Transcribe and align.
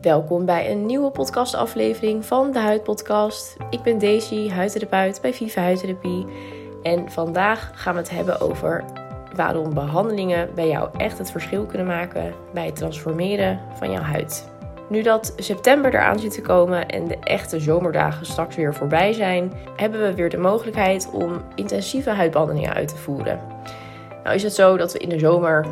Welkom 0.00 0.44
bij 0.44 0.70
een 0.70 0.86
nieuwe 0.86 1.10
podcastaflevering 1.10 2.24
van 2.24 2.52
de 2.52 2.58
Huidpodcast. 2.58 3.56
Ik 3.70 3.82
ben 3.82 3.98
Daisy, 3.98 4.48
huidtherapeut 4.48 5.20
bij 5.20 5.34
Viva 5.34 5.60
Huidtherapie. 5.60 6.26
En 6.82 7.10
vandaag 7.10 7.70
gaan 7.74 7.94
we 7.94 8.00
het 8.00 8.10
hebben 8.10 8.40
over 8.40 8.84
waarom 9.34 9.74
behandelingen 9.74 10.54
bij 10.54 10.68
jou 10.68 10.88
echt 10.96 11.18
het 11.18 11.30
verschil 11.30 11.66
kunnen 11.66 11.86
maken 11.86 12.34
bij 12.52 12.66
het 12.66 12.76
transformeren 12.76 13.60
van 13.74 13.90
jouw 13.90 14.02
huid. 14.02 14.48
Nu 14.88 15.02
dat 15.02 15.32
september 15.36 15.94
eraan 15.94 16.18
zit 16.18 16.34
te 16.34 16.42
komen 16.42 16.88
en 16.88 17.08
de 17.08 17.18
echte 17.18 17.60
zomerdagen 17.60 18.26
straks 18.26 18.56
weer 18.56 18.74
voorbij 18.74 19.12
zijn, 19.12 19.52
hebben 19.76 20.00
we 20.00 20.14
weer 20.14 20.30
de 20.30 20.38
mogelijkheid 20.38 21.10
om 21.12 21.42
intensieve 21.54 22.10
huidbehandelingen 22.10 22.74
uit 22.74 22.88
te 22.88 22.96
voeren. 22.96 23.40
Nou 24.24 24.34
is 24.34 24.42
het 24.42 24.54
zo 24.54 24.76
dat 24.76 24.92
we 24.92 24.98
in 24.98 25.08
de 25.08 25.18
zomer 25.18 25.66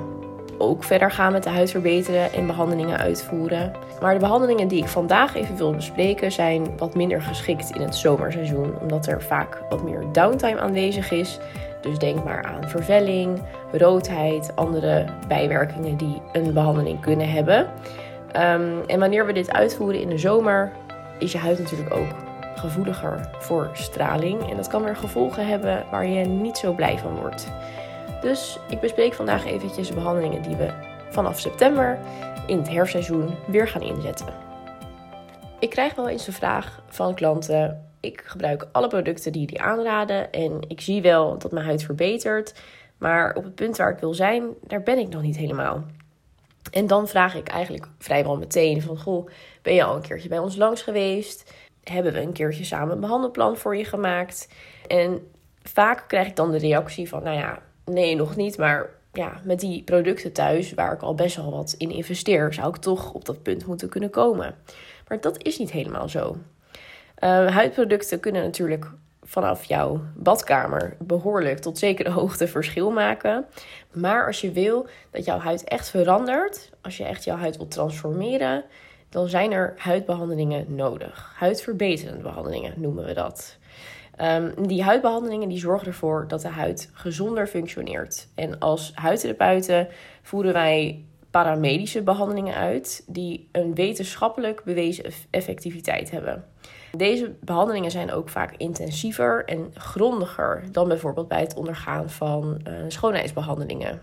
ook 0.59 0.85
verder 0.85 1.11
gaan 1.11 1.33
met 1.33 1.43
de 1.43 1.51
huid 1.51 1.71
verbeteren 1.71 2.33
en 2.33 2.47
behandelingen 2.47 2.99
uitvoeren. 2.99 3.73
Maar 4.01 4.15
de 4.15 4.21
behandelingen 4.21 4.69
die 4.69 4.83
ik 4.83 4.89
vandaag 4.89 5.35
even 5.35 5.57
wil 5.57 5.75
bespreken 5.75 6.33
zijn 6.33 6.77
wat 6.77 6.95
minder 6.95 7.23
geschikt 7.23 7.71
in 7.71 7.81
het 7.81 7.97
zomerseizoen, 7.97 8.79
omdat 8.81 9.07
er 9.07 9.23
vaak 9.23 9.63
wat 9.69 9.83
meer 9.83 10.05
downtime 10.13 10.61
aanwezig 10.61 11.11
is. 11.11 11.39
Dus 11.81 11.99
denk 11.99 12.25
maar 12.25 12.45
aan 12.45 12.69
vervelling, 12.69 13.43
roodheid, 13.73 14.53
andere 14.55 15.05
bijwerkingen 15.29 15.97
die 15.97 16.23
een 16.33 16.53
behandeling 16.53 17.01
kunnen 17.01 17.31
hebben. 17.31 17.67
Ehm, 18.33 18.73
en 18.87 18.99
wanneer 18.99 19.27
we 19.27 19.33
dit 19.33 19.53
uitvoeren 19.53 20.01
in 20.01 20.09
de 20.09 20.19
zomer, 20.19 20.73
is 21.19 21.33
je 21.33 21.39
huid 21.39 21.59
natuurlijk 21.59 21.95
ook 21.95 22.27
gevoeliger 22.55 23.29
voor 23.39 23.71
straling. 23.73 24.51
En 24.51 24.57
dat 24.57 24.69
kan 24.69 24.85
weer 24.85 24.97
gevolgen 24.97 25.47
hebben 25.47 25.85
waar 25.91 26.07
je 26.07 26.25
niet 26.25 26.59
zo 26.59 26.73
blij 26.73 26.99
van 26.99 27.15
wordt. 27.15 27.49
Dus 28.21 28.59
ik 28.69 28.81
bespreek 28.81 29.15
vandaag 29.15 29.47
eventjes 29.47 29.89
de 29.89 29.95
behandelingen 29.95 30.43
die 30.43 30.57
we 30.57 30.73
vanaf 31.11 31.41
september 31.41 31.99
in 32.47 32.59
het 32.59 32.69
herfstseizoen 32.69 33.35
weer 33.47 33.69
gaan 33.69 33.83
inzetten. 33.83 34.35
Ik 35.59 35.71
krijg 35.71 35.95
wel 35.95 36.09
eens 36.09 36.25
de 36.25 36.33
vraag 36.33 36.83
van 36.89 37.15
klanten: 37.15 37.91
ik 38.01 38.23
gebruik 38.25 38.69
alle 38.73 38.89
producten 38.89 39.33
die 39.33 39.47
die 39.47 39.61
aanraden 39.61 40.33
en 40.33 40.61
ik 40.69 40.81
zie 40.81 41.03
wel 41.03 41.39
dat 41.39 41.53
mijn 41.53 41.67
huid 41.67 41.83
verbetert, 41.83 42.55
maar 42.99 43.35
op 43.35 43.45
het 43.45 43.55
punt 43.55 43.77
waar 43.77 43.93
ik 43.93 43.99
wil 43.99 44.15
zijn, 44.15 44.45
daar 44.63 44.83
ben 44.83 44.99
ik 44.99 45.09
nog 45.09 45.23
niet 45.23 45.37
helemaal. 45.37 45.85
En 46.71 46.87
dan 46.87 47.09
vraag 47.09 47.35
ik 47.35 47.49
eigenlijk 47.49 47.89
vrijwel 47.99 48.37
meteen 48.37 48.83
van, 48.83 48.99
goh, 48.99 49.29
ben 49.63 49.75
je 49.75 49.85
al 49.85 49.97
een 49.97 50.03
keertje 50.03 50.29
bij 50.29 50.39
ons 50.39 50.57
langs 50.57 50.83
geweest? 50.83 51.53
Hebben 51.83 52.13
we 52.13 52.21
een 52.21 52.33
keertje 52.33 52.65
samen 52.65 52.95
een 52.95 53.01
behandelplan 53.01 53.57
voor 53.57 53.77
je 53.77 53.85
gemaakt? 53.85 54.49
En 54.87 55.31
vaak 55.63 56.05
krijg 56.09 56.27
ik 56.27 56.37
dan 56.37 56.51
de 56.51 56.59
reactie 56.59 57.09
van, 57.09 57.23
nou 57.23 57.37
ja, 57.37 57.63
nee, 57.89 58.17
nog 58.17 58.37
niet, 58.37 58.59
maar 58.59 58.91
ja, 59.13 59.41
met 59.45 59.61
die 59.61 59.83
producten 59.83 60.33
thuis, 60.33 60.75
waar 60.75 60.93
ik 60.93 61.03
al 61.03 61.15
best 61.15 61.37
wel 61.37 61.51
wat 61.51 61.75
in 61.79 61.91
investeer, 61.91 62.53
zou 62.55 62.69
ik 62.69 62.77
toch 62.77 63.13
op 63.13 63.25
dat 63.25 63.43
punt 63.43 63.67
moeten 63.67 63.89
kunnen 63.89 64.11
komen. 64.11 64.55
Maar 65.09 65.21
dat 65.21 65.43
is 65.43 65.59
niet 65.59 65.71
helemaal 65.71 66.09
zo. 66.09 66.37
Uh, 67.25 67.47
huidproducten 67.47 68.21
kunnen 68.21 68.43
natuurlijk 68.43 68.91
vanaf 69.23 69.65
jouw 69.65 70.01
badkamer 70.17 70.97
behoorlijk 70.99 71.59
tot 71.59 71.79
zekere 71.79 72.11
hoogte 72.11 72.49
verschil 72.49 72.91
maken. 72.91 73.47
Maar 73.93 74.27
als 74.27 74.41
je 74.41 74.53
wil 74.53 74.87
dat 75.11 75.25
jouw 75.25 75.39
huid 75.39 75.65
echt 75.65 75.91
verandert, 75.91 76.71
als 76.81 76.97
je 76.97 77.05
echt 77.05 77.25
jouw 77.25 77.37
huid 77.37 77.57
wilt 77.57 77.71
transformeren, 77.71 78.65
dan 79.09 79.29
zijn 79.29 79.53
er 79.53 79.75
huidbehandelingen 79.77 80.75
nodig. 80.75 81.33
Huidverbeterende 81.37 82.23
behandelingen 82.23 82.73
noemen 82.77 83.05
we 83.05 83.13
dat. 83.13 83.59
Um, 84.23 84.67
die 84.67 84.83
huidbehandelingen 84.83 85.49
die 85.49 85.59
zorgen 85.59 85.87
ervoor 85.87 86.29
dat 86.29 86.43
de 86.43 86.49
huid 86.49 86.91
gezonder 86.93 87.47
functioneert. 87.47 88.29
En 88.35 88.59
als 88.59 88.93
huidtherapeuten 88.95 89.89
voeren 90.23 90.53
wij 90.53 91.05
paramedische 91.31 92.03
behandelingen 92.03 92.55
uit 92.55 93.05
die 93.07 93.49
een 93.53 93.75
wetenschappelijk 93.75 94.65
bewezen 94.65 95.05
effectiviteit 95.31 96.11
hebben. 96.11 96.45
Deze 96.93 97.35
behandelingen 97.41 97.91
zijn 97.91 98.13
ook 98.13 98.29
vaak 98.29 98.55
intensiever 98.57 99.45
en 99.45 99.71
grondiger 99.75 100.63
dan 100.73 100.89
bijvoorbeeld 100.89 101.29
bij 101.29 101.41
het 101.41 101.55
ondergaan 101.55 102.11
van 102.11 102.61
uh, 102.69 102.75
schoonheidsbehandelingen. 102.89 104.01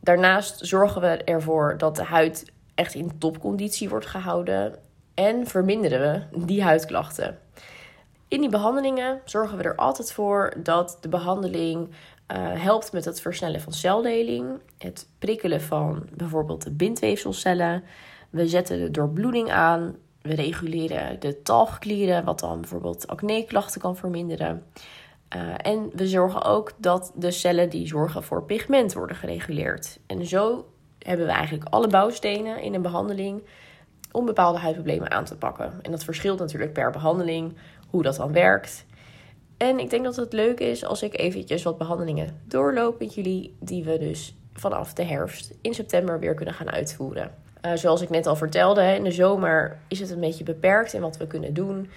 Daarnaast 0.00 0.66
zorgen 0.66 1.00
we 1.00 1.24
ervoor 1.24 1.78
dat 1.78 1.96
de 1.96 2.04
huid 2.04 2.52
echt 2.74 2.94
in 2.94 3.18
topconditie 3.18 3.88
wordt 3.88 4.06
gehouden 4.06 4.74
en 5.14 5.46
verminderen 5.46 6.28
we 6.30 6.44
die 6.44 6.62
huidklachten. 6.62 7.38
In 8.28 8.40
die 8.40 8.50
behandelingen 8.50 9.20
zorgen 9.24 9.56
we 9.56 9.62
er 9.62 9.76
altijd 9.76 10.12
voor 10.12 10.54
dat 10.62 10.98
de 11.00 11.08
behandeling 11.08 11.88
uh, 11.88 11.92
helpt 12.62 12.92
met 12.92 13.04
het 13.04 13.20
versnellen 13.20 13.60
van 13.60 13.72
celdeling, 13.72 14.60
het 14.78 15.08
prikkelen 15.18 15.60
van 15.60 16.08
bijvoorbeeld 16.14 16.62
de 16.62 16.70
bindweefselcellen. 16.70 17.84
We 18.30 18.48
zetten 18.48 18.78
de 18.78 18.90
doorbloeding 18.90 19.50
aan, 19.50 19.96
we 20.22 20.34
reguleren 20.34 21.20
de 21.20 21.42
talgklieren, 21.42 22.24
wat 22.24 22.40
dan 22.40 22.60
bijvoorbeeld 22.60 23.06
acneklachten 23.06 23.80
kan 23.80 23.96
verminderen. 23.96 24.64
Uh, 25.36 25.54
en 25.56 25.90
we 25.94 26.06
zorgen 26.06 26.42
ook 26.42 26.72
dat 26.76 27.12
de 27.14 27.30
cellen 27.30 27.70
die 27.70 27.86
zorgen 27.86 28.22
voor 28.22 28.42
pigment 28.42 28.92
worden 28.92 29.16
gereguleerd. 29.16 29.98
En 30.06 30.26
zo 30.26 30.66
hebben 30.98 31.26
we 31.26 31.32
eigenlijk 31.32 31.68
alle 31.68 31.88
bouwstenen 31.88 32.62
in 32.62 32.74
een 32.74 32.82
behandeling 32.82 33.42
om 34.12 34.24
bepaalde 34.24 34.58
huidproblemen 34.58 35.10
aan 35.10 35.24
te 35.24 35.36
pakken. 35.36 35.72
En 35.82 35.90
dat 35.90 36.04
verschilt 36.04 36.38
natuurlijk 36.38 36.72
per 36.72 36.90
behandeling, 36.90 37.56
hoe 37.90 38.02
dat 38.02 38.16
dan 38.16 38.32
werkt. 38.32 38.86
En 39.56 39.78
ik 39.78 39.90
denk 39.90 40.04
dat 40.04 40.16
het 40.16 40.32
leuk 40.32 40.60
is 40.60 40.84
als 40.84 41.02
ik 41.02 41.18
eventjes 41.18 41.62
wat 41.62 41.78
behandelingen 41.78 42.40
doorloop 42.44 42.98
met 42.98 43.14
jullie, 43.14 43.56
die 43.60 43.84
we 43.84 43.98
dus 43.98 44.36
vanaf 44.52 44.92
de 44.92 45.02
herfst 45.02 45.54
in 45.60 45.74
september 45.74 46.18
weer 46.18 46.34
kunnen 46.34 46.54
gaan 46.54 46.70
uitvoeren. 46.70 47.30
Uh, 47.62 47.72
zoals 47.74 48.02
ik 48.02 48.10
net 48.10 48.26
al 48.26 48.36
vertelde, 48.36 48.82
in 48.82 49.04
de 49.04 49.10
zomer 49.10 49.78
is 49.88 50.00
het 50.00 50.10
een 50.10 50.20
beetje 50.20 50.44
beperkt 50.44 50.92
in 50.92 51.00
wat 51.00 51.16
we 51.16 51.26
kunnen 51.26 51.54
doen 51.54 51.88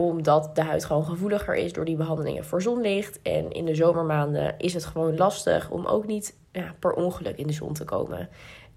omdat 0.00 0.50
de 0.54 0.62
huid 0.62 0.84
gewoon 0.84 1.04
gevoeliger 1.04 1.54
is 1.54 1.72
door 1.72 1.84
die 1.84 1.96
behandelingen 1.96 2.44
voor 2.44 2.62
zonlicht. 2.62 3.22
En 3.22 3.52
in 3.52 3.64
de 3.64 3.74
zomermaanden 3.74 4.54
is 4.58 4.74
het 4.74 4.84
gewoon 4.84 5.16
lastig 5.16 5.70
om 5.70 5.86
ook 5.86 6.06
niet 6.06 6.36
ja, 6.52 6.74
per 6.78 6.92
ongeluk 6.92 7.36
in 7.36 7.46
de 7.46 7.52
zon 7.52 7.72
te 7.72 7.84
komen. 7.84 8.28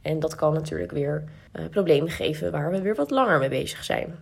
En 0.02 0.20
dat 0.20 0.36
kan 0.36 0.54
natuurlijk 0.54 0.92
weer 0.92 1.24
uh, 1.54 1.66
problemen 1.70 2.10
geven 2.10 2.52
waar 2.52 2.72
we 2.72 2.82
weer 2.82 2.96
wat 2.96 3.12
langer 3.12 3.40
mee 3.40 3.50
bezig 3.50 3.84
zijn. 3.84 4.16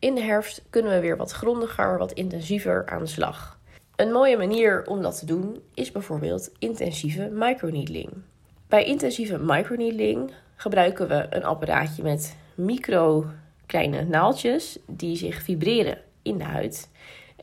In 0.00 0.14
de 0.14 0.20
herfst 0.20 0.62
kunnen 0.70 0.92
we 0.92 1.00
weer 1.00 1.16
wat 1.16 1.32
grondiger, 1.32 1.98
wat 1.98 2.12
intensiever 2.12 2.86
aan 2.86 2.98
de 2.98 3.06
slag. 3.06 3.58
Een 3.96 4.12
mooie 4.12 4.36
manier 4.36 4.86
om 4.86 5.02
dat 5.02 5.18
te 5.18 5.26
doen 5.26 5.62
is 5.74 5.92
bijvoorbeeld 5.92 6.52
intensieve 6.58 7.28
microneedling. 7.32 8.10
Bij 8.68 8.84
intensieve 8.84 9.38
microneedling 9.38 10.32
gebruiken 10.56 11.08
we 11.08 11.26
een 11.30 11.44
apparaatje 11.44 12.02
met 12.02 12.36
micro 12.54 13.26
kleine 13.66 14.04
naaldjes 14.04 14.78
die 14.86 15.16
zich 15.16 15.42
vibreren 15.42 15.98
in 16.22 16.38
de 16.38 16.44
huid. 16.44 16.90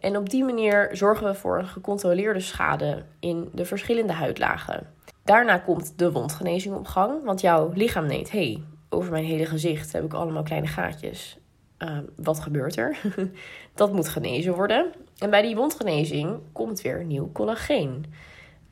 En 0.01 0.18
op 0.18 0.29
die 0.29 0.44
manier 0.44 0.89
zorgen 0.91 1.28
we 1.28 1.35
voor 1.35 1.57
een 1.57 1.68
gecontroleerde 1.68 2.39
schade 2.39 3.03
in 3.19 3.50
de 3.53 3.66
verschillende 3.66 4.13
huidlagen. 4.13 4.88
Daarna 5.24 5.57
komt 5.57 5.94
de 5.97 6.12
wondgenezing 6.12 6.75
op 6.75 6.85
gang, 6.85 7.24
want 7.24 7.41
jouw 7.41 7.72
lichaam 7.74 8.06
neemt: 8.06 8.31
hey, 8.31 8.62
over 8.89 9.12
mijn 9.12 9.25
hele 9.25 9.45
gezicht 9.45 9.91
heb 9.91 10.03
ik 10.03 10.13
allemaal 10.13 10.44
kleine 10.44 10.68
gaatjes. 10.68 11.38
Ehm, 11.78 12.04
wat 12.16 12.40
gebeurt 12.40 12.78
er? 12.78 12.98
dat 13.76 13.94
moet 13.94 14.10
genezen 14.10 14.56
worden. 14.56 14.92
En 15.18 15.30
bij 15.30 15.42
die 15.42 15.56
wondgenezing 15.56 16.40
komt 16.52 16.82
weer 16.82 17.04
nieuw 17.04 17.32
collageen. 17.32 18.06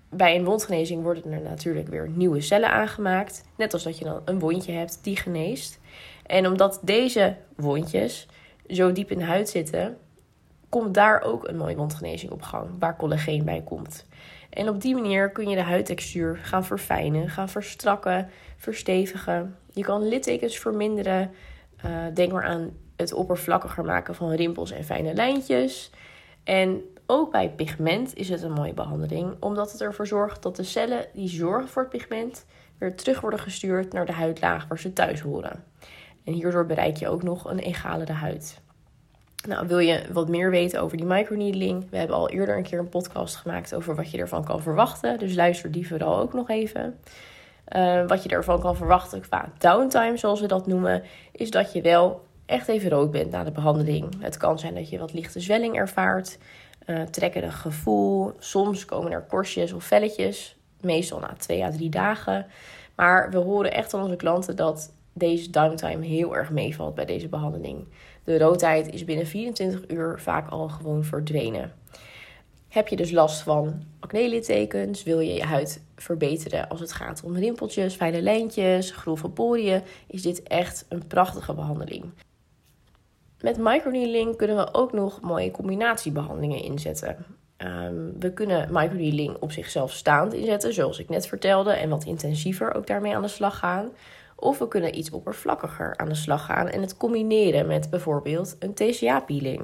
Bij 0.10 0.36
een 0.36 0.46
wondgenezing 0.46 1.04
worden 1.04 1.32
er 1.32 1.42
natuurlijk 1.42 1.88
weer 1.88 2.10
nieuwe 2.10 2.42
cellen 2.42 2.72
aangemaakt. 2.72 3.44
Net 3.58 3.74
als 3.74 3.84
dat 3.84 3.98
je 3.98 4.06
dan 4.06 4.22
een 4.26 4.40
wondje 4.40 4.72
hebt 4.72 5.00
die 5.02 5.16
geneest. 5.16 5.80
En 6.26 6.48
omdat 6.48 6.80
deze 6.84 7.36
wondjes 7.56 8.28
zo 8.70 8.92
diep 8.92 9.12
in 9.12 9.18
de 9.18 9.24
huid 9.24 9.50
zitten, 9.50 9.98
komt 10.70 10.94
daar 10.94 11.22
ook 11.22 11.48
een 11.48 11.58
mooie 11.58 11.76
wondgenezing 11.76 12.32
op 12.32 12.42
gang, 12.42 12.70
waar 12.80 12.96
collageen 12.96 13.46
bij 13.46 13.62
komt. 13.62 14.06
En 14.50 14.70
op 14.70 14.82
die 14.82 14.96
manier 14.96 15.30
kun 15.30 15.50
je 15.50 15.56
de 15.56 15.62
huidtextuur 15.62 16.38
gaan 16.38 16.66
verfijnen, 16.66 17.30
gaan 17.30 17.50
verstrakken, 17.50 18.30
verstevigen. 18.58 19.56
Je 19.74 19.84
kan 19.84 20.08
littekens 20.08 20.58
verminderen. 20.58 21.32
Uh, 21.85 21.91
denk 22.14 22.32
maar 22.32 22.44
aan 22.44 22.72
het 22.96 23.14
oppervlakkiger 23.14 23.84
maken 23.84 24.16
van 24.16 24.32
rimpels 24.32 24.72
en 24.72 24.84
fijne 24.84 25.14
lijntjes. 25.14 25.92
En 26.44 26.82
ook 27.06 27.32
bij 27.32 27.50
pigment 27.50 28.16
is 28.16 28.30
het 28.30 28.42
een 28.42 28.52
mooie 28.52 28.74
behandeling, 28.74 29.36
omdat 29.40 29.72
het 29.72 29.82
ervoor 29.82 30.08
zorgt 30.08 30.44
dat 30.44 30.56
de 30.56 30.64
cellen 30.64 31.06
die 31.14 31.30
zorgen 31.30 31.70
voor 31.70 31.82
het 31.82 31.92
pigment 31.92 32.46
weer 32.78 32.96
terug 32.96 33.22
worden 33.22 33.40
gestuurd 33.40 33.94
naar 33.94 34.06
de 34.06 34.12
huidlaag 34.12 34.68
waar 34.68 34.80
ze 34.80 34.94
thuis 34.94 35.22
horen. 35.22 35.64
En 36.24 36.34
hierdoor 36.34 36.66
bereik 36.66 36.97
je 36.97 37.09
ook 37.09 37.24
nog 37.24 37.46
een 37.46 37.59
egalere 37.59 38.12
huid. 38.12 38.64
Nou, 39.48 39.68
wil 39.68 39.80
je 39.80 40.03
wat 40.12 40.30
meer 40.30 40.50
weten 40.50 40.82
over 40.82 40.98
die 40.98 41.06
microneedling? 41.06 41.90
We 41.90 41.98
hebben 41.98 42.16
al 42.16 42.30
eerder 42.30 42.58
een 42.58 42.64
keer 42.64 42.80
een 42.80 42.90
podcast 42.90 43.36
gemaakt 43.36 43.76
over 43.76 43.96
wat 43.96 44.12
je 44.12 44.18
ervan 44.18 44.44
kan 44.44 44.62
verwachten. 44.62 45.20
Dus 45.20 45.36
luister 45.36 45.72
die 45.72 45.88
vooral 45.88 46.20
ook 46.20 46.34
nog 46.34 46.50
even. 46.50 47.00
Uh, 47.76 48.08
wat 48.08 48.24
je 48.24 48.30
ervan 48.30 48.59
kan 48.59 48.76
verwachten 48.76 49.22
qua 49.22 49.52
downtime, 49.58 50.18
zoals 50.18 50.41
we 50.41 50.48
dat 50.48 50.68
noemen, 50.68 51.03
is 51.32 51.52
dat 51.52 51.74
je 51.74 51.82
wel 51.82 52.26
echt 52.46 52.68
even 52.68 52.90
rood 52.90 53.12
bent 53.12 53.32
na 53.32 53.44
de 53.44 53.52
behandeling. 53.52 54.14
Het 54.20 54.38
kan 54.38 54.59
zijn 54.59 54.74
dat 54.74 54.90
je 54.90 55.00
wat 55.00 55.14
lichte 55.14 55.40
zwelling 55.40 55.76
ervaart, 55.76 56.38
uh, 56.86 57.02
trekkerig 57.02 57.62
gevoel. 57.62 58.32
Soms 58.40 58.86
komen 58.86 59.12
er 59.12 59.22
korstjes 59.22 59.74
of 59.74 59.84
velletjes, 59.84 60.56
meestal 60.82 61.20
na 61.20 61.34
twee 61.38 61.64
à 61.64 61.72
drie 61.72 61.90
dagen. 61.90 62.46
Maar 62.96 63.30
we 63.30 63.38
horen 63.38 63.74
echt 63.74 63.90
van 63.90 64.03
onze 64.03 64.16
klanten 64.16 64.56
dat 64.56 64.94
deze 65.14 65.50
downtime 65.50 66.06
heel 66.06 66.36
erg 66.36 66.52
meevalt 66.52 66.96
bij 66.96 67.06
deze 67.06 67.28
behandeling. 67.28 67.88
De 68.24 68.38
roodheid 68.38 68.94
is 68.94 69.06
binnen 69.06 69.28
24 69.28 69.82
uur 69.88 70.20
vaak 70.20 70.50
al 70.50 70.70
gewoon 70.70 71.03
verdwenen. 71.03 71.74
Heb 72.68 72.88
je 72.88 72.96
dus 72.96 73.12
last 73.12 73.41
van 73.41 73.84
acne-littekens? 74.00 75.03
Wil 75.03 75.20
je 75.20 75.34
je 75.34 75.44
huid 75.44 75.82
verbeteren 75.96 76.70
als 76.70 76.80
het 76.80 76.91
gaat 76.91 77.24
om 77.24 77.38
rimpeltjes, 77.38 77.96
fijne 77.96 78.22
lijntjes, 78.22 78.91
grove 78.91 79.30
poriën? 79.30 79.82
Is 80.08 80.22
dit 80.22 80.44
echt 80.44 80.86
een 80.90 81.08
prachtige 81.08 81.53
behandeling. 81.53 82.03
Met 83.46 83.58
microneedling 83.58 84.36
kunnen 84.36 84.56
we 84.56 84.74
ook 84.74 84.94
nog 84.94 85.22
mooie 85.22 85.52
combinatiebehandelingen 85.52 86.64
inzetten. 86.64 87.26
Ehm, 87.58 87.96
we 88.20 88.34
kunnen 88.34 88.68
microneedling 88.72 89.38
op 89.40 89.52
zichzelf 89.52 89.92
staand 89.92 90.34
inzetten, 90.34 90.74
zoals 90.74 91.00
ik 91.00 91.09
net 91.09 91.28
vertelde, 91.28 91.72
en 91.72 91.90
wat 91.90 92.06
intensiever 92.06 92.76
ook 92.76 92.88
daarmee 92.88 93.16
aan 93.16 93.22
de 93.22 93.28
slag 93.28 93.58
gaan. 93.58 93.90
Of 94.36 94.58
we 94.58 94.68
kunnen 94.68 94.97
iets 94.97 95.09
oppervlakkiger 95.09 95.97
aan 95.97 96.09
de 96.09 96.16
slag 96.16 96.46
gaan 96.46 96.68
en 96.68 96.82
het 96.82 96.97
combineren 96.97 97.68
met 97.68 97.90
bijvoorbeeld 97.90 98.56
een 98.59 98.74
TCA-peeling. 98.74 99.62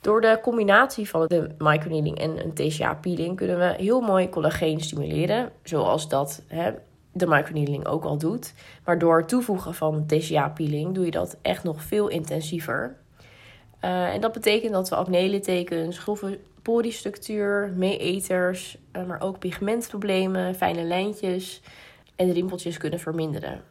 Door 0.00 0.20
de 0.20 0.38
combinatie 0.42 1.08
van 1.08 1.26
de 1.26 1.50
microneedling 1.58 2.18
en 2.18 2.44
een 2.44 2.54
TCA-peeling 2.54 3.36
kunnen 3.36 3.58
we 3.58 3.74
heel 3.76 4.00
mooi 4.00 4.28
collageen 4.28 4.80
stimuleren, 4.80 5.50
zoals 5.62 6.08
dat 6.08 6.42
hè, 6.46 6.72
de 7.12 7.26
microneedling 7.26 7.86
ook 7.86 8.04
al 8.04 8.18
doet. 8.18 8.54
Maar 8.84 8.98
door 8.98 9.18
het 9.18 9.28
toevoegen 9.28 9.74
van 9.74 10.06
TCA-peeling 10.06 10.94
doe 10.94 11.04
je 11.04 11.10
dat 11.10 11.36
echt 11.42 11.64
nog 11.64 11.82
veel 11.82 12.08
intensiever. 12.08 12.96
Uh, 13.84 14.14
en 14.14 14.20
dat 14.20 14.32
betekent 14.32 14.72
dat 14.72 14.88
we 14.88 14.94
acne-littekens, 14.94 15.98
grove 15.98 16.38
poriestructuur, 16.62 17.72
meeeters, 17.76 18.78
uh, 18.92 19.04
maar 19.04 19.20
ook 19.20 19.38
pigmentproblemen, 19.38 20.54
fijne 20.54 20.82
lijntjes 20.82 21.62
en 22.16 22.32
rimpeltjes 22.32 22.76
kunnen 22.76 23.00
verminderen. 23.00 23.62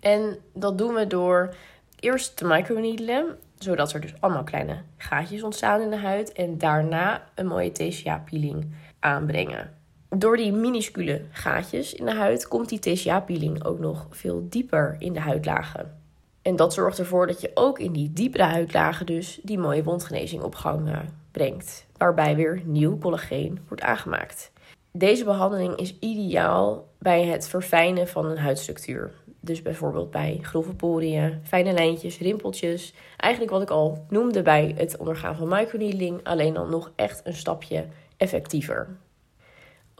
En 0.00 0.38
dat 0.52 0.78
doen 0.78 0.94
we 0.94 1.06
door 1.06 1.54
eerst 2.00 2.36
te 2.36 2.44
microneedelen 2.46 3.38
zodat 3.62 3.92
er 3.92 4.00
dus 4.00 4.14
allemaal 4.20 4.44
kleine 4.44 4.76
gaatjes 4.96 5.42
ontstaan 5.42 5.80
in 5.80 5.90
de 5.90 5.96
huid. 5.96 6.32
En 6.32 6.58
daarna 6.58 7.24
een 7.34 7.46
mooie 7.46 7.72
TCA-peeling 7.72 8.74
aanbrengen. 8.98 9.79
Door 10.16 10.36
die 10.36 10.52
minuscule 10.52 11.22
gaatjes 11.30 11.94
in 11.94 12.04
de 12.04 12.14
huid 12.14 12.48
komt 12.48 12.68
die 12.68 12.78
TCA-peeling 12.78 13.64
ook 13.64 13.78
nog 13.78 14.06
veel 14.10 14.46
dieper 14.48 14.96
in 14.98 15.12
de 15.12 15.20
huidlagen. 15.20 15.98
En 16.42 16.56
dat 16.56 16.74
zorgt 16.74 16.98
ervoor 16.98 17.26
dat 17.26 17.40
je 17.40 17.50
ook 17.54 17.78
in 17.78 17.92
die 17.92 18.12
diepere 18.12 18.42
huidlagen 18.42 19.06
dus 19.06 19.40
die 19.42 19.58
mooie 19.58 19.82
wondgenezing 19.82 20.42
op 20.42 20.54
gang 20.54 20.88
eh, 20.88 20.98
brengt. 21.30 21.86
Waarbij 21.96 22.36
weer 22.36 22.62
nieuw 22.64 22.98
collageen 22.98 23.58
wordt 23.68 23.82
aangemaakt. 23.82 24.52
Deze 24.92 25.24
behandeling 25.24 25.76
is 25.76 25.98
ideaal 25.98 26.88
bij 26.98 27.24
het 27.24 27.48
verfijnen 27.48 28.08
van 28.08 28.26
een 28.26 28.38
huidstructuur. 28.38 29.12
Dus 29.40 29.62
bijvoorbeeld 29.62 30.10
bij 30.10 30.38
grove 30.42 30.74
poriën, 30.74 31.40
fijne 31.44 31.72
lijntjes, 31.72 32.18
rimpeltjes. 32.18 32.94
Eigenlijk 33.16 33.52
wat 33.52 33.62
ik 33.62 33.70
al 33.70 34.04
noemde 34.08 34.42
bij 34.42 34.74
het 34.76 34.96
ondergaan 34.96 35.36
van 35.36 35.48
microneedling, 35.48 36.20
alleen 36.24 36.54
dan 36.54 36.70
nog 36.70 36.92
echt 36.96 37.20
een 37.24 37.34
stapje 37.34 37.86
effectiever. 38.16 38.88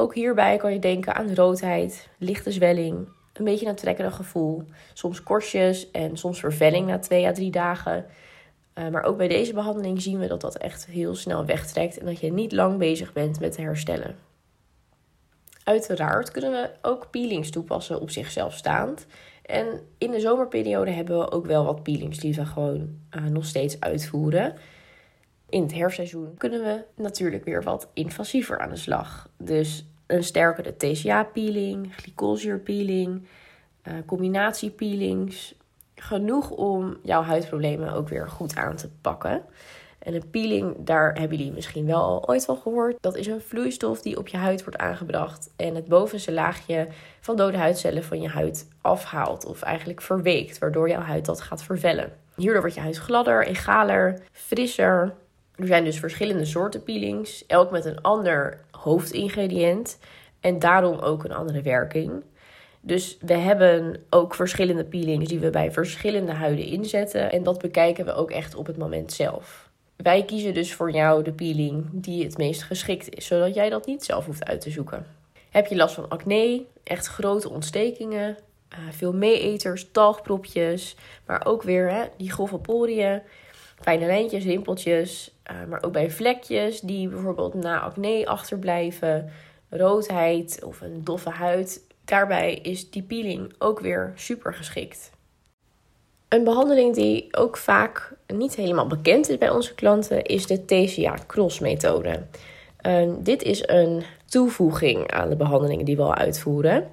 Ook 0.01 0.15
hierbij 0.15 0.57
kan 0.57 0.73
je 0.73 0.79
denken 0.79 1.15
aan 1.15 1.35
roodheid, 1.35 2.09
lichte 2.19 2.53
zwelling, 2.53 3.09
een 3.33 3.45
beetje 3.45 3.67
een 3.67 3.75
trekkerig 3.75 4.17
gevoel, 4.17 4.63
soms 4.93 5.23
korstjes 5.23 5.91
en 5.91 6.17
soms 6.17 6.41
vervelling 6.41 6.87
na 6.87 6.99
twee 6.99 7.27
à 7.27 7.33
drie 7.33 7.51
dagen. 7.51 8.07
Uh, 8.75 8.89
maar 8.89 9.03
ook 9.03 9.17
bij 9.17 9.29
deze 9.29 9.53
behandeling 9.53 10.03
zien 10.03 10.19
we 10.19 10.27
dat 10.27 10.41
dat 10.41 10.57
echt 10.57 10.87
heel 10.87 11.15
snel 11.15 11.45
wegtrekt 11.45 11.99
en 11.99 12.07
dat 12.07 12.21
je 12.21 12.33
niet 12.33 12.53
lang 12.53 12.79
bezig 12.79 13.13
bent 13.13 13.41
met 13.41 13.57
herstellen. 13.57 14.17
Uiteraard 15.65 16.31
kunnen 16.31 16.51
we 16.51 16.71
ook 16.83 17.11
peelings 17.11 17.51
toepassen 17.51 18.01
op 18.01 18.11
zichzelf 18.11 18.55
staand. 18.55 19.07
En 19.43 19.81
in 19.99 20.11
de 20.11 20.21
zomerperiode 20.21 20.91
hebben 20.91 21.19
we 21.19 21.31
ook 21.31 21.47
wel 21.47 21.65
wat 21.65 21.83
peelings 21.83 22.19
die 22.19 22.35
we 22.35 22.47
gewoon 22.47 22.99
uh, 23.17 23.25
nog 23.25 23.45
steeds 23.45 23.81
uitvoeren. 23.81 24.55
In 25.51 25.63
het 25.63 25.75
herfstseizoen 25.75 26.35
kunnen 26.39 26.65
we 26.65 26.85
natuurlijk 27.03 27.45
weer 27.45 27.63
wat 27.63 27.89
invasiever 27.93 28.59
aan 28.59 28.71
de 28.71 28.77
slag. 28.77 29.29
Dus 29.37 29.85
een 30.07 30.25
sterkere 30.25 30.77
TCA-peeling, 30.77 31.95
glycolzuurpeeling, 31.97 33.27
uh, 33.89 33.95
combinatiepeelings. 34.07 35.55
Genoeg 35.95 36.51
om 36.51 36.97
jouw 37.03 37.23
huidproblemen 37.23 37.93
ook 37.93 38.09
weer 38.09 38.29
goed 38.29 38.57
aan 38.57 38.77
te 38.77 38.89
pakken. 39.01 39.43
En 39.99 40.15
een 40.15 40.31
peeling, 40.31 40.75
daar 40.79 41.19
hebben 41.19 41.39
jullie 41.39 41.53
misschien 41.53 41.87
wel 41.87 42.03
al 42.03 42.29
ooit 42.29 42.45
van 42.45 42.57
gehoord. 42.57 42.97
Dat 43.01 43.17
is 43.17 43.27
een 43.27 43.41
vloeistof 43.41 44.03
die 44.03 44.19
op 44.19 44.29
je 44.29 44.37
huid 44.37 44.65
wordt 44.65 44.79
aangebracht 44.79 45.51
en 45.57 45.75
het 45.75 45.89
bovenste 45.89 46.33
laagje 46.33 46.89
van 47.21 47.37
dode 47.37 47.57
huidcellen 47.57 48.05
van 48.05 48.21
je 48.21 48.29
huid 48.29 48.69
afhaalt 48.81 49.47
of 49.47 49.63
eigenlijk 49.63 50.01
verweekt, 50.01 50.59
waardoor 50.59 50.89
jouw 50.89 51.01
huid 51.01 51.25
dat 51.25 51.41
gaat 51.41 51.63
vervellen. 51.63 52.13
Hierdoor 52.37 52.61
wordt 52.61 52.77
je 52.77 52.83
huid 52.83 52.97
gladder, 52.97 53.47
egaler, 53.47 54.21
frisser. 54.33 55.15
Er 55.61 55.67
zijn 55.67 55.85
dus 55.85 55.99
verschillende 55.99 56.45
soorten 56.45 56.83
peelings, 56.83 57.47
elk 57.47 57.71
met 57.71 57.85
een 57.85 58.01
ander 58.01 58.61
hoofdingrediënt 58.71 59.99
en 60.41 60.59
daarom 60.59 60.99
ook 60.99 61.25
een 61.25 61.33
andere 61.33 61.63
werking. 61.63 62.23
Dus 62.81 63.19
we 63.21 63.35
hebben 63.35 64.05
ook 64.11 64.35
verschillende 64.35 64.85
peelings 64.85 65.29
die 65.29 65.39
we 65.39 65.51
bij 65.51 65.73
verschillende 65.73 66.33
huiden 66.33 66.65
inzetten 66.65 67.33
en 67.33 67.43
dat 67.43 67.59
bekijken 67.59 68.05
we 68.05 68.13
ook 68.13 68.31
echt 68.31 68.55
op 68.55 68.67
het 68.67 68.77
moment 68.77 69.13
zelf. 69.13 69.71
Wij 69.97 70.25
kiezen 70.25 70.55
dus 70.55 70.75
voor 70.75 70.91
jou 70.91 71.23
de 71.23 71.33
peeling 71.33 71.87
die 71.93 72.25
het 72.25 72.39
meest 72.39 72.63
geschikt 72.63 73.15
is, 73.15 73.27
zodat 73.27 73.55
jij 73.55 73.71
dat 73.71 73.87
niet 73.87 74.05
zelf 74.05 74.27
hoeft 74.27 74.45
uit 74.45 74.61
te 74.61 74.71
zoeken. 74.71 75.07
Heb 75.51 75.67
je 75.67 75.77
last 75.77 75.95
van 75.95 76.09
acne, 76.09 76.65
echt 76.83 77.07
grote 77.07 77.51
ontstekingen, 77.51 78.37
uh, 78.73 78.79
veel 78.91 79.13
meeeters, 79.13 79.89
talgpropjes, 79.93 80.97
maar 81.27 81.47
ook 81.47 81.63
weer 81.63 81.91
hè, 81.91 82.05
die 82.17 82.33
grove 82.33 82.59
poriën, 82.59 83.23
fijne 83.81 84.07
lijntjes, 84.07 84.45
rimpeltjes, 84.45 85.35
uh, 85.51 85.69
maar 85.69 85.83
ook 85.83 85.93
bij 85.93 86.11
vlekjes 86.11 86.81
die 86.81 87.09
bijvoorbeeld 87.09 87.55
na 87.55 87.81
acne 87.81 88.27
achterblijven, 88.27 89.31
roodheid 89.69 90.65
of 90.65 90.81
een 90.81 91.05
doffe 91.05 91.31
huid. 91.31 91.85
Daarbij 92.05 92.55
is 92.55 92.91
die 92.91 93.03
peeling 93.03 93.53
ook 93.59 93.81
weer 93.81 94.13
super 94.15 94.55
geschikt. 94.55 95.11
Een 96.29 96.45
behandeling 96.45 96.95
die 96.95 97.37
ook 97.37 97.57
vaak 97.57 98.13
niet 98.27 98.55
helemaal 98.55 98.87
bekend 98.87 99.29
is 99.29 99.39
bij 99.39 99.51
onze 99.51 99.75
klanten 99.75 100.25
is 100.25 100.47
de 100.47 100.65
TCA 100.65 101.15
Cross 101.27 101.59
methode. 101.59 102.23
dit 103.19 103.43
is 103.43 103.69
een 103.69 104.03
toevoeging 104.27 105.11
aan 105.11 105.29
de 105.29 105.37
behandelingen 105.37 105.85
die 105.85 105.97
we 105.97 106.03
al 106.03 106.15
uitvoeren. 106.15 106.89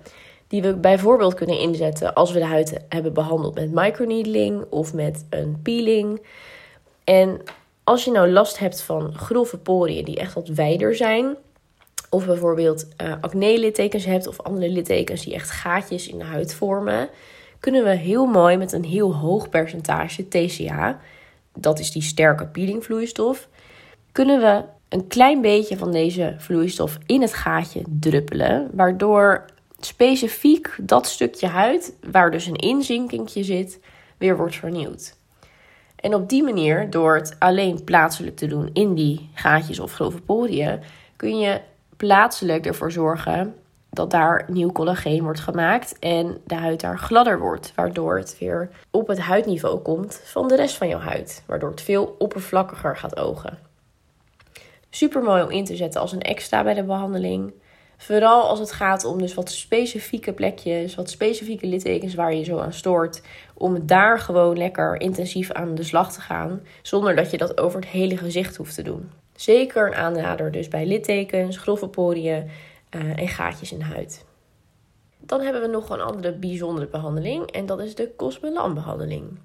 Die 0.48 0.62
we 0.62 0.75
bijvoorbeeld 0.75 1.34
kunnen 1.34 1.60
inzetten 1.60 2.13
als 2.13 2.31
we 2.31 2.39
de 2.39 2.45
huid 2.45 2.80
hebben 2.89 3.13
behandeld 3.13 3.56
met 3.56 3.72
microneedling 3.72 4.66
of 4.69 4.94
met 4.94 5.25
een 5.30 5.60
peeling. 5.63 6.22
En 7.10 7.42
als 7.84 8.04
je 8.04 8.12
nou 8.12 8.30
last 8.30 8.60
hebt 8.60 8.82
van 8.82 9.14
grove 9.14 9.58
poriën 9.58 10.06
die 10.06 10.18
echt 10.18 10.34
wat 10.34 10.48
wijder 10.48 10.96
zijn, 10.96 11.36
of 12.10 12.26
bijvoorbeeld 12.26 12.88
uh, 13.02 13.14
acne-littekens 13.22 14.06
hebt 14.06 14.28
of 14.28 14.42
andere 14.42 14.70
littekens 14.70 15.24
die 15.24 15.34
echt 15.34 15.50
gaatjes 15.50 16.08
in 16.08 16.18
de 16.18 16.24
huid 16.24 16.54
vormen, 16.54 17.10
kunnen 17.60 17.84
we 17.84 17.90
heel 17.90 18.26
mooi 18.26 18.58
met 18.58 18.72
een 18.72 18.84
heel 18.84 19.16
hoog 19.16 19.50
percentage 19.50 20.28
TCA, 20.28 21.00
dat 21.54 21.80
is 21.80 21.92
die 21.92 22.02
sterke 22.02 22.48
peelingvloeistof, 22.48 23.48
kunnen 24.12 24.40
we 24.40 24.64
een 24.90 25.08
klein 25.08 25.42
beetje 25.42 25.78
van 25.78 25.92
deze 25.92 26.36
vloeistof 26.38 26.98
in 27.06 27.22
het 27.22 27.34
gaatje 27.34 27.82
druppelen, 27.86 28.70
waardoor 28.74 29.46
specifiek 29.80 30.76
dat 30.82 31.08
stukje 31.08 31.48
huid, 31.48 31.98
waar 32.12 32.32
dus 32.32 32.46
een 32.46 32.56
inzinkingje 32.56 33.44
zit, 33.44 33.80
weer 34.18 34.38
wordt 34.38 34.56
vernieuwd. 34.56 35.16
En 35.98 36.13
op 36.13 36.30
die 36.30 36.44
manier, 36.44 36.89
door 36.89 37.16
het 37.16 37.36
alleen 37.39 37.84
plaatselijk 37.84 38.36
te 38.36 38.48
doen 38.48 38.70
in 38.74 38.94
die 38.94 39.30
gaatjes 39.34 39.80
of 39.80 39.94
grove 39.94 40.22
poriën, 40.22 40.80
kun 41.16 41.39
je 41.39 41.62
plaatselijk 41.98 42.66
ervoor 42.66 42.92
zorgen 42.92 43.56
dat 43.89 44.12
daar 44.12 44.46
nieuw 44.48 44.72
collageen 44.72 45.24
wordt 45.24 45.39
gemaakt 45.39 46.00
en 46.00 46.38
de 46.46 46.56
huid 46.56 46.80
daar 46.80 46.98
gladder 46.98 47.39
wordt, 47.39 47.72
waardoor 47.75 48.18
het 48.18 48.38
weer 48.39 48.70
op 48.92 49.08
het 49.08 49.20
huidniveau 49.20 49.80
komt 49.80 50.22
van 50.24 50.48
de 50.48 50.56
rest 50.56 50.77
van 50.77 50.88
jouw 50.88 51.00
huid, 51.00 51.44
waardoor 51.46 51.70
het 51.70 51.82
veel 51.82 52.16
oppervlakkiger 52.18 52.98
gaat 52.98 53.18
ogen. 53.18 53.58
Super 54.89 55.24
mooi 55.24 55.44
om 55.44 55.50
in 55.50 55.66
te 55.66 55.75
zetten 55.75 56.01
als 56.01 56.12
een 56.12 56.22
extra 56.22 56.63
bij 56.63 56.74
de 56.74 56.84
behandeling. 56.84 57.54
Vooral 57.98 58.48
als 58.48 58.60
het 58.60 58.72
gaat 58.72 59.06
om 59.06 59.18
dus 59.18 59.34
wat 59.34 59.51
specifieke 59.51 60.34
plekjes, 60.34 60.96
wat 60.96 61.10
specifieke 61.10 61.68
littekens 61.68 62.16
waar 62.16 62.34
je 62.34 62.44
zo 62.44 62.60
aan 62.60 62.74
stoort. 62.74 63.22
Om 63.54 63.86
daar 63.86 64.20
gewoon 64.20 64.58
lekker 64.58 65.01
intensief 65.01 65.51
aan 65.51 65.75
de 65.75 65.84
slag 65.84 66.13
te 66.13 66.22
gaan, 66.22 66.62
zonder 66.82 67.16
dat 67.16 67.32
je 67.32 67.38
dat 67.38 67.60
over 67.60 67.80
het 67.80 67.89
hele 67.89 68.18
gezicht 68.18 68.56
hoeft 68.56 68.75
te 68.75 68.82
doen. 68.82 69.12
Zeker 69.36 69.88
een 69.88 69.96
aanrader 69.96 70.51
dus 70.51 70.68
bij 70.68 70.86
littekens, 70.86 71.58
grove 71.58 71.88
poriën, 71.88 72.50
uh, 72.96 73.20
en 73.20 73.27
gaatjes 73.27 73.72
in 73.72 73.80
de 73.80 73.86
huid. 73.86 74.25
Dan 75.20 75.42
hebben 75.42 75.62
we 75.62 75.68
nog 75.68 75.89
een 75.89 76.01
andere 76.01 76.34
bijzondere 76.34 76.88
behandeling 76.88 77.51
en 77.51 77.66
dat 77.66 77.80
is 77.80 77.96
de 77.96 78.12
Cosmelan-behandeling. 78.16 79.39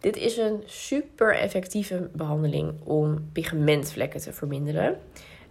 Dit 0.00 0.16
is 0.16 0.36
een 0.36 0.62
super 0.64 1.36
effectieve 1.36 2.08
behandeling 2.12 2.74
om 2.84 3.28
pigmentvlekken 3.32 4.20
te 4.20 4.32
verminderen. 4.32 4.98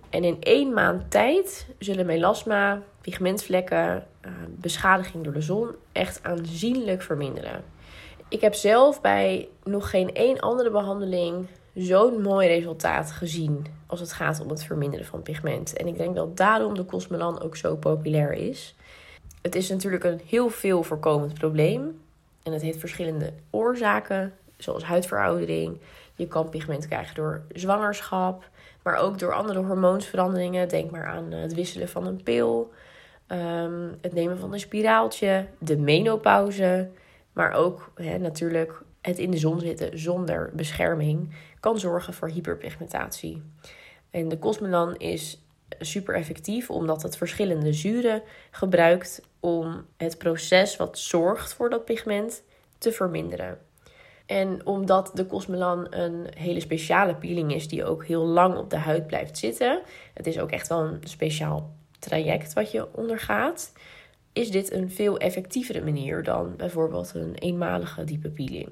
En 0.09 0.23
in 0.23 0.37
één 0.39 0.73
maand 0.73 1.11
tijd 1.11 1.67
zullen 1.79 2.05
melasma, 2.05 2.81
pigmentvlekken, 3.01 4.07
beschadiging 4.49 5.23
door 5.23 5.33
de 5.33 5.41
zon 5.41 5.75
echt 5.91 6.19
aanzienlijk 6.23 7.01
verminderen. 7.01 7.63
Ik 8.29 8.41
heb 8.41 8.53
zelf 8.53 9.01
bij 9.01 9.47
nog 9.63 9.89
geen 9.89 10.13
één 10.13 10.39
andere 10.39 10.71
behandeling 10.71 11.47
zo'n 11.73 12.21
mooi 12.21 12.47
resultaat 12.47 13.11
gezien 13.11 13.65
als 13.85 13.99
het 13.99 14.13
gaat 14.13 14.41
om 14.41 14.49
het 14.49 14.63
verminderen 14.63 15.05
van 15.05 15.21
pigment. 15.21 15.73
En 15.73 15.87
ik 15.87 15.97
denk 15.97 16.15
dat 16.15 16.37
daarom 16.37 16.73
de 16.73 16.85
Cosmelan 16.85 17.41
ook 17.41 17.55
zo 17.55 17.75
populair 17.75 18.33
is. 18.33 18.75
Het 19.41 19.55
is 19.55 19.69
natuurlijk 19.69 20.03
een 20.03 20.21
heel 20.25 20.49
veel 20.49 20.83
voorkomend 20.83 21.33
probleem. 21.33 22.01
En 22.43 22.53
het 22.53 22.61
heeft 22.61 22.79
verschillende 22.79 23.33
oorzaken, 23.49 24.33
zoals 24.57 24.83
huidveroudering. 24.83 25.77
Je 26.15 26.27
kan 26.27 26.49
pigment 26.49 26.87
krijgen 26.87 27.15
door 27.15 27.41
zwangerschap, 27.53 28.49
maar 28.88 28.98
ook 28.98 29.20
door 29.20 29.34
andere 29.34 29.63
hormoonsveranderingen. 29.63 30.70
Denk 30.70 30.91
maar 30.91 31.06
aan 31.06 31.32
het 31.32 31.53
wisselen 31.53 31.89
van 31.89 32.08
een 32.08 32.24
pil, 32.24 32.72
ehm, 33.27 33.89
het 34.01 34.13
nemen 34.13 34.38
van 34.38 34.53
een 34.53 34.60
spiraaltje, 34.60 35.48
de 35.60 35.77
menopauze. 35.77 36.89
Maar 37.34 37.51
ook 37.51 37.91
hè, 37.96 38.17
natuurlijk 38.17 38.82
het 39.01 39.17
in 39.17 39.32
de 39.32 39.38
zon 39.38 39.60
zitten 39.60 40.00
zonder 40.00 40.51
bescherming 40.53 41.36
kan 41.60 41.79
zorgen 41.79 42.13
voor 42.13 42.29
hyperpigmentatie. 42.29 43.41
En 44.12 44.29
de 44.29 44.39
Cosmelan 44.39 44.96
is 44.96 45.46
super 45.79 46.15
effectief 46.15 46.70
omdat 46.70 47.03
het 47.03 47.17
verschillende 47.17 47.74
zuren 47.74 48.22
gebruikt 48.51 49.22
om 49.39 49.86
het 49.98 50.17
proces 50.17 50.75
wat 50.75 50.98
zorgt 50.98 51.53
voor 51.53 51.70
dat 51.70 51.86
pigment 51.86 52.44
te 52.77 52.91
verminderen. 52.91 53.58
En 54.27 54.65
omdat 54.65 55.12
de 55.13 55.25
Cosmelan 55.25 55.88
een 55.89 56.27
hele 56.38 56.60
speciale 56.60 57.15
peeling 57.15 57.53
is 57.53 57.67
die 57.67 57.86
ook 57.86 58.05
heel 58.05 58.25
lang 58.25 58.57
op 58.57 58.69
de 58.69 58.77
huid 58.77 59.07
blijft 59.07 59.38
zitten, 59.38 59.81
het 60.13 60.27
is 60.27 60.39
ook 60.39 60.51
echt 60.51 60.67
wel 60.67 60.79
een 60.79 61.01
speciaal 61.03 61.75
traject 62.00 62.53
wat 62.53 62.72
je 62.72 62.96
ondergaat, 62.96 63.74
is 64.34 64.51
dit 64.51 64.72
een 64.72 64.91
veel 64.91 65.17
effectievere 65.17 65.81
manier 65.81 66.24
dan 66.24 66.53
bijvoorbeeld 66.57 67.12
een 67.13 67.36
eenmalige 67.36 68.03
diepe 68.03 68.29
peeling. 68.29 68.69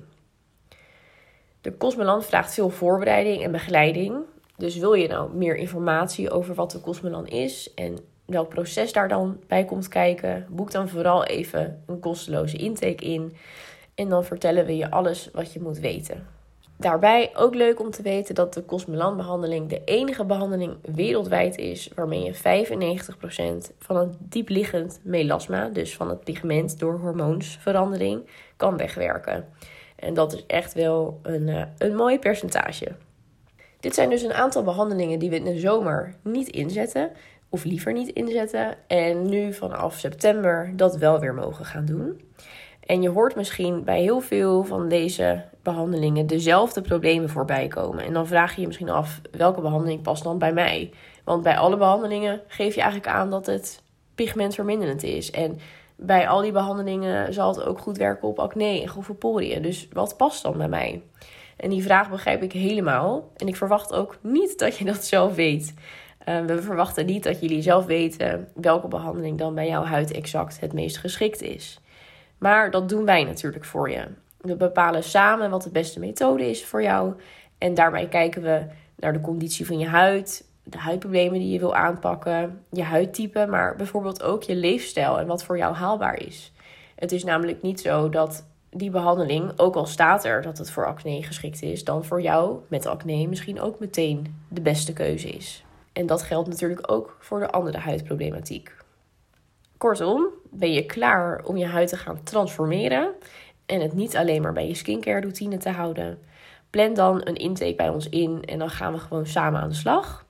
De 1.61 1.77
Cosmelan 1.77 2.23
vraagt 2.23 2.53
veel 2.53 2.69
voorbereiding 2.69 3.43
en 3.43 3.51
begeleiding. 3.51 4.15
Dus 4.57 4.77
wil 4.77 4.93
je 4.93 5.07
nou 5.07 5.35
meer 5.35 5.55
informatie 5.55 6.29
over 6.29 6.55
wat 6.55 6.71
de 6.71 6.81
Cosmelan 6.81 7.27
is 7.27 7.73
en 7.73 7.97
welk 8.25 8.49
proces 8.49 8.93
daar 8.93 9.07
dan 9.07 9.39
bij 9.47 9.65
komt 9.65 9.87
kijken, 9.87 10.45
boek 10.49 10.71
dan 10.71 10.89
vooral 10.89 11.25
even 11.25 11.83
een 11.85 11.99
kosteloze 11.99 12.57
intake 12.57 13.03
in. 13.05 13.35
En 13.95 14.09
dan 14.09 14.25
vertellen 14.25 14.65
we 14.65 14.75
je 14.75 14.91
alles 14.91 15.29
wat 15.33 15.53
je 15.53 15.61
moet 15.61 15.79
weten. 15.79 16.27
Daarbij 16.77 17.31
ook 17.35 17.55
leuk 17.55 17.79
om 17.79 17.91
te 17.91 18.01
weten 18.01 18.35
dat 18.35 18.53
de 18.53 18.65
Cosmelan-behandeling 18.65 19.69
de 19.69 19.81
enige 19.85 20.25
behandeling 20.25 20.75
wereldwijd 20.81 21.57
is 21.57 21.89
waarmee 21.95 22.23
je 22.23 22.35
95% 22.35 23.75
van 23.79 23.95
het 23.95 24.15
diepliggend 24.19 24.99
melasma, 25.03 25.69
dus 25.69 25.95
van 25.95 26.09
het 26.09 26.23
pigment 26.23 26.79
door 26.79 26.99
hormoonsverandering, 26.99 28.29
kan 28.57 28.77
wegwerken. 28.77 29.45
En 29.95 30.13
dat 30.13 30.33
is 30.33 30.45
echt 30.45 30.73
wel 30.73 31.19
een, 31.23 31.47
uh, 31.47 31.63
een 31.77 31.95
mooi 31.95 32.19
percentage. 32.19 32.95
Dit 33.79 33.93
zijn 33.93 34.09
dus 34.09 34.21
een 34.21 34.33
aantal 34.33 34.63
behandelingen 34.63 35.19
die 35.19 35.29
we 35.29 35.35
in 35.35 35.43
de 35.43 35.59
zomer 35.59 36.15
niet 36.21 36.49
inzetten, 36.49 37.11
of 37.49 37.63
liever 37.63 37.93
niet 37.93 38.09
inzetten. 38.09 38.75
En 38.87 39.29
nu 39.29 39.53
vanaf 39.53 39.99
september 39.99 40.73
dat 40.75 40.97
wel 40.97 41.19
weer 41.19 41.33
mogen 41.33 41.65
gaan 41.65 41.85
doen. 41.85 42.21
En 42.85 43.01
je 43.01 43.09
hoort 43.09 43.35
misschien 43.35 43.83
bij 43.83 44.01
heel 44.01 44.19
veel 44.19 44.63
van 44.63 44.89
deze 44.89 45.43
behandelingen 45.63 46.27
dezelfde 46.27 46.81
problemen 46.81 47.29
voorbij 47.29 47.67
komen. 47.67 48.03
En 48.03 48.13
dan 48.13 48.27
vraag 48.27 48.55
je 48.55 48.61
je 48.61 48.67
misschien 48.67 48.89
af 48.89 49.21
welke 49.31 49.61
behandeling 49.61 50.01
past 50.01 50.23
dan 50.23 50.37
bij 50.37 50.53
mij. 50.53 50.91
Want 51.23 51.43
bij 51.43 51.57
alle 51.57 51.77
behandelingen 51.77 52.41
geef 52.47 52.75
je 52.75 52.81
eigenlijk 52.81 53.11
aan 53.11 53.29
dat 53.29 53.45
het 53.45 53.81
pigmentverminderend 54.15 55.03
is. 55.03 55.31
En 55.31 55.59
bij 55.95 56.27
al 56.27 56.41
die 56.41 56.51
behandelingen 56.51 57.33
zal 57.33 57.55
het 57.55 57.63
ook 57.63 57.79
goed 57.79 57.97
werken 57.97 58.27
op 58.27 58.39
acne 58.39 58.81
en 58.81 58.89
grove 58.89 59.13
poriën. 59.13 59.61
Dus 59.61 59.87
wat 59.93 60.17
past 60.17 60.43
dan 60.43 60.57
bij 60.57 60.69
mij? 60.69 61.01
En 61.57 61.69
die 61.69 61.83
vraag 61.83 62.09
begrijp 62.09 62.43
ik 62.43 62.51
helemaal. 62.51 63.31
En 63.37 63.47
ik 63.47 63.55
verwacht 63.55 63.93
ook 63.93 64.17
niet 64.21 64.59
dat 64.59 64.77
je 64.77 64.85
dat 64.85 65.05
zelf 65.05 65.35
weet. 65.35 65.73
Uh, 66.29 66.45
we 66.45 66.61
verwachten 66.61 67.05
niet 67.05 67.23
dat 67.23 67.41
jullie 67.41 67.61
zelf 67.61 67.85
weten 67.85 68.47
welke 68.55 68.87
behandeling 68.87 69.37
dan 69.37 69.55
bij 69.55 69.67
jouw 69.67 69.83
huid 69.83 70.11
exact 70.11 70.59
het 70.59 70.73
meest 70.73 70.97
geschikt 70.97 71.41
is. 71.41 71.79
Maar 72.37 72.71
dat 72.71 72.89
doen 72.89 73.05
wij 73.05 73.23
natuurlijk 73.23 73.65
voor 73.65 73.89
je. 73.89 74.07
We 74.37 74.55
bepalen 74.55 75.03
samen 75.03 75.49
wat 75.49 75.63
de 75.63 75.69
beste 75.69 75.99
methode 75.99 76.49
is 76.49 76.65
voor 76.65 76.81
jou. 76.81 77.13
En 77.57 77.73
daarbij 77.73 78.07
kijken 78.07 78.41
we 78.41 78.65
naar 78.95 79.13
de 79.13 79.21
conditie 79.21 79.65
van 79.65 79.79
je 79.79 79.87
huid, 79.87 80.45
de 80.63 80.77
huidproblemen 80.77 81.39
die 81.39 81.51
je 81.51 81.59
wil 81.59 81.75
aanpakken, 81.75 82.63
je 82.71 82.83
huidtype, 82.83 83.45
maar 83.49 83.75
bijvoorbeeld 83.75 84.23
ook 84.23 84.43
je 84.43 84.55
leefstijl 84.55 85.19
en 85.19 85.27
wat 85.27 85.43
voor 85.43 85.57
jou 85.57 85.73
haalbaar 85.73 86.19
is. 86.19 86.51
Het 86.95 87.11
is 87.11 87.23
namelijk 87.23 87.61
niet 87.61 87.81
zo 87.81 88.09
dat 88.09 88.45
die 88.69 88.89
behandeling, 88.89 89.59
ook 89.59 89.75
al 89.75 89.85
staat 89.85 90.25
er 90.25 90.41
dat 90.41 90.57
het 90.57 90.71
voor 90.71 90.85
acne 90.85 91.23
geschikt 91.23 91.61
is, 91.61 91.83
dan 91.83 92.05
voor 92.05 92.21
jou 92.21 92.59
met 92.67 92.85
acne 92.85 93.27
misschien 93.27 93.61
ook 93.61 93.79
meteen 93.79 94.35
de 94.49 94.61
beste 94.61 94.93
keuze 94.93 95.29
is. 95.29 95.65
En 95.93 96.05
dat 96.05 96.21
geldt 96.21 96.49
natuurlijk 96.49 96.91
ook 96.91 97.17
voor 97.19 97.39
de 97.39 97.49
andere 97.49 97.77
huidproblematiek. 97.77 98.75
Kortom, 99.77 100.27
ben 100.57 100.73
je 100.73 100.85
klaar 100.85 101.43
om 101.43 101.57
je 101.57 101.65
huid 101.65 101.89
te 101.89 101.97
gaan 101.97 102.23
transformeren 102.23 103.11
en 103.65 103.81
het 103.81 103.93
niet 103.93 104.15
alleen 104.15 104.41
maar 104.41 104.53
bij 104.53 104.67
je 104.67 104.73
skincare 104.73 105.19
routine 105.19 105.57
te 105.57 105.69
houden? 105.69 106.19
Plan 106.69 106.93
dan 106.93 107.21
een 107.23 107.35
intake 107.35 107.75
bij 107.75 107.89
ons 107.89 108.09
in 108.09 108.43
en 108.45 108.59
dan 108.59 108.69
gaan 108.69 108.93
we 108.93 108.99
gewoon 108.99 109.25
samen 109.25 109.61
aan 109.61 109.69
de 109.69 109.75
slag. 109.75 110.25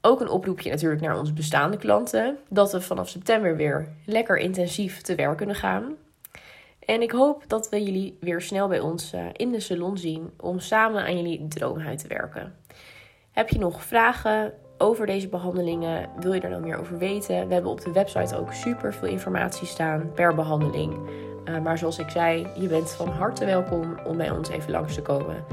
Ook 0.00 0.20
een 0.20 0.28
oproepje 0.28 0.70
natuurlijk 0.70 1.00
naar 1.00 1.18
onze 1.18 1.32
bestaande 1.32 1.76
klanten. 1.76 2.38
Dat 2.48 2.72
we 2.72 2.80
vanaf 2.80 3.08
september 3.08 3.56
weer 3.56 3.88
lekker 4.06 4.38
intensief 4.38 5.00
te 5.00 5.14
werk 5.14 5.36
kunnen 5.36 5.56
gaan. 5.56 5.96
En 6.78 7.02
ik 7.02 7.10
hoop 7.10 7.44
dat 7.46 7.68
we 7.68 7.82
jullie 7.82 8.16
weer 8.20 8.40
snel 8.40 8.68
bij 8.68 8.80
ons 8.80 9.12
eh, 9.12 9.26
in 9.32 9.52
de 9.52 9.60
salon 9.60 9.98
zien 9.98 10.30
om 10.40 10.58
samen 10.58 11.02
aan 11.02 11.16
jullie 11.16 11.48
droomhuid 11.48 11.98
te 11.98 12.08
werken. 12.08 12.56
Heb 13.30 13.48
je 13.48 13.58
nog 13.58 13.84
vragen 13.84 14.52
over 14.82 15.06
deze 15.06 15.28
behandelingen? 15.28 16.08
Wil 16.20 16.32
je 16.32 16.40
er 16.40 16.50
nou 16.50 16.62
meer 16.62 16.78
over 16.78 16.98
weten? 16.98 17.48
We 17.48 17.54
hebben 17.54 17.70
op 17.70 17.80
de 17.80 17.92
website 17.92 18.38
ook 18.38 18.52
super 18.52 18.94
veel 18.94 19.08
informatie 19.08 19.66
staan 19.66 20.10
per 20.14 20.34
behandeling. 20.34 20.94
Uh, 21.44 21.58
maar 21.58 21.78
zoals 21.78 21.98
ik 21.98 22.10
zei, 22.10 22.46
je 22.58 22.68
bent 22.68 22.90
van 22.90 23.08
harte 23.08 23.44
welkom 23.44 23.98
om 24.04 24.16
bij 24.16 24.30
ons 24.30 24.48
even 24.48 24.70
langs 24.70 24.94
te 24.94 25.02
komen 25.02 25.44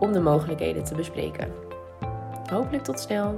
om 0.00 0.12
de 0.12 0.20
mogelijkheden 0.20 0.84
te 0.84 0.94
bespreken. 0.94 1.52
Hopelijk 2.50 2.84
tot 2.84 3.00
snel. 3.00 3.36